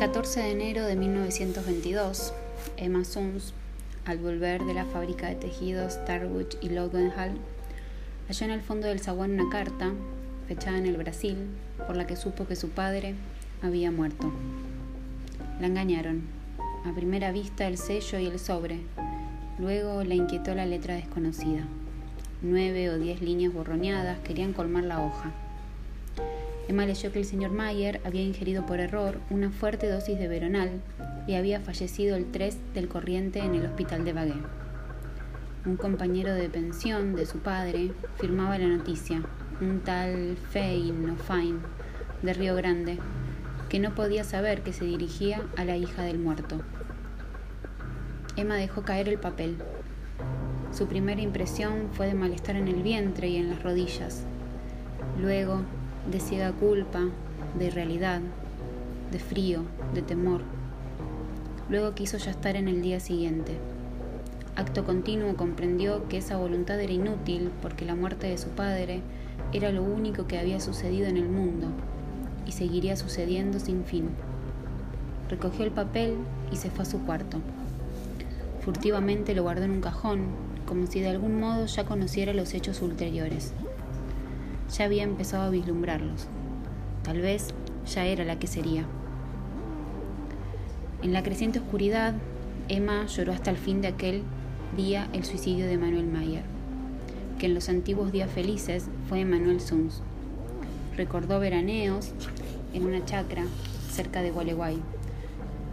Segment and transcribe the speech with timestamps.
[0.00, 2.32] 14 de enero de 1922,
[2.78, 3.52] Emma Sons,
[4.06, 7.32] al volver de la fábrica de tejidos Starwood y Lowenhall,
[8.26, 9.92] halló en el fondo del zaguán una carta,
[10.48, 11.36] fechada en el Brasil,
[11.86, 13.14] por la que supo que su padre
[13.60, 14.32] había muerto.
[15.60, 16.22] La engañaron.
[16.86, 18.80] A primera vista el sello y el sobre.
[19.58, 21.68] Luego la inquietó la letra desconocida.
[22.40, 25.30] Nueve o diez líneas borroñadas querían colmar la hoja.
[26.70, 30.80] Emma leyó que el señor Mayer había ingerido por error una fuerte dosis de veronal
[31.26, 34.36] y había fallecido el 3 del corriente en el hospital de Bagué.
[35.66, 39.20] Un compañero de pensión de su padre firmaba la noticia,
[39.60, 41.58] un tal Fein o Fine
[42.22, 43.00] de Río Grande,
[43.68, 46.60] que no podía saber que se dirigía a la hija del muerto.
[48.36, 49.56] Emma dejó caer el papel.
[50.70, 54.22] Su primera impresión fue de malestar en el vientre y en las rodillas.
[55.20, 55.64] Luego
[56.10, 57.08] de ciega culpa,
[57.58, 58.20] de irrealidad,
[59.12, 59.62] de frío,
[59.94, 60.42] de temor.
[61.68, 63.58] Luego quiso ya estar en el día siguiente.
[64.56, 69.02] Acto continuo comprendió que esa voluntad era inútil porque la muerte de su padre
[69.52, 71.68] era lo único que había sucedido en el mundo
[72.44, 74.08] y seguiría sucediendo sin fin.
[75.28, 76.16] Recogió el papel
[76.50, 77.38] y se fue a su cuarto.
[78.62, 80.22] Furtivamente lo guardó en un cajón,
[80.66, 83.54] como si de algún modo ya conociera los hechos ulteriores
[84.72, 86.26] ya había empezado a vislumbrarlos.
[87.02, 87.48] Tal vez
[87.86, 88.84] ya era la que sería.
[91.02, 92.14] En la creciente oscuridad,
[92.68, 94.22] Emma lloró hasta el fin de aquel
[94.76, 96.44] día el suicidio de Manuel Mayer,
[97.38, 100.02] que en los antiguos días felices fue Manuel Suns.
[100.96, 102.12] Recordó veraneos
[102.74, 103.44] en una chacra
[103.90, 104.78] cerca de Gualeguay.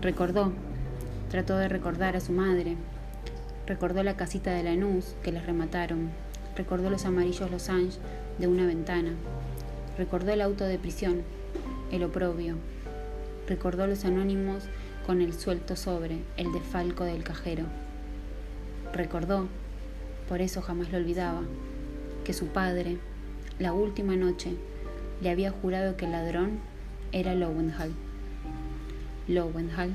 [0.00, 0.52] Recordó,
[1.30, 2.76] trató de recordar a su madre.
[3.66, 6.10] Recordó la casita de Lanús que les remataron.
[6.56, 7.98] Recordó los amarillos Los Angeles
[8.38, 9.12] de una ventana.
[9.98, 11.22] Recordó el auto de prisión,
[11.92, 12.56] el oprobio.
[13.46, 14.64] Recordó los anónimos
[15.06, 17.64] con el suelto sobre, el defalco del cajero.
[18.92, 19.46] Recordó,
[20.28, 21.42] por eso jamás lo olvidaba,
[22.24, 22.98] que su padre,
[23.58, 24.56] la última noche,
[25.20, 26.58] le había jurado que el ladrón
[27.12, 27.92] era Lowenhall.
[29.28, 29.94] Lowenhall,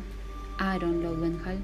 [0.58, 1.58] Aaron Lowenhall,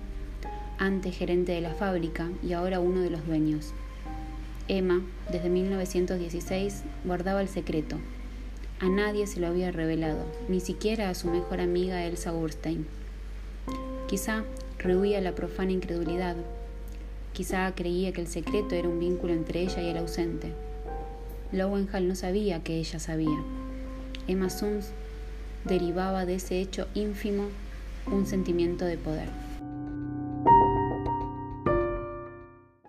[0.78, 3.74] antes gerente de la fábrica y ahora uno de los dueños.
[4.70, 5.02] Emma,
[5.32, 7.98] desde 1916, guardaba el secreto.
[8.80, 12.86] A nadie se lo había revelado, ni siquiera a su mejor amiga Elsa Urstein.
[14.08, 14.44] Quizá
[14.78, 16.36] rehuía la profana incredulidad.
[17.34, 20.52] Quizá creía que el secreto era un vínculo entre ella y el ausente.
[21.54, 23.42] Lowenhall no sabía que ella sabía.
[24.28, 24.90] Emma Suns
[25.64, 27.46] derivaba de ese hecho ínfimo
[28.12, 29.47] un sentimiento de poder.